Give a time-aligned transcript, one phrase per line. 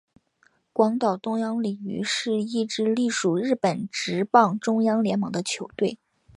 [0.73, 5.99] 广岛东洋鲤鱼是一支隶属日本职棒中央联盟的球队。